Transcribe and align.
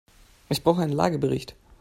Ich 0.49 0.63
brauche 0.63 0.81
einen 0.81 0.93
Lagebericht. 0.93 1.55